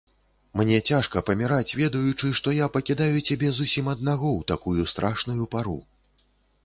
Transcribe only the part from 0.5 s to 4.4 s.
Мне цяжка паміраць, ведаючы, што я пакідаю цябе зусім аднаго